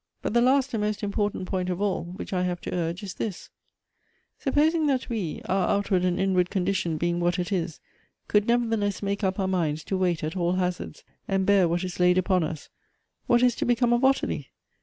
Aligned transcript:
But 0.23 0.33
the 0.33 0.41
last 0.41 0.73
and 0.73 0.81
most 0.81 1.03
important 1.03 1.47
point 1.47 1.69
of 1.69 1.79
all 1.79 2.05
which 2.05 2.33
I 2.33 2.41
have 2.41 2.59
to 2.61 2.73
urge 2.73 3.03
is 3.03 3.13
this: 3.13 3.51
sup 4.39 4.55
posing 4.55 4.87
that 4.87 5.09
we, 5.09 5.43
our 5.45 5.67
outward 5.69 6.03
and 6.03 6.19
inward 6.19 6.49
condition 6.49 6.97
being 6.97 7.19
what 7.19 7.37
it 7.37 7.51
is, 7.51 7.79
could 8.27 8.47
nevertheless 8.47 9.03
make 9.03 9.23
up 9.23 9.39
our 9.39 9.47
minds 9.47 9.83
to 9.83 9.97
wait 9.99 10.23
at 10.23 10.35
all 10.35 10.53
hazards, 10.53 11.03
and 11.27 11.45
bear 11.45 11.67
what 11.67 11.83
is 11.83 11.99
laid 11.99 12.17
upon 12.17 12.43
us, 12.43 12.67
what 13.27 13.43
is 13.43 13.53
to 13.57 13.63
become 13.65 13.93
of 13.93 14.03
Ottilie 14.03 14.47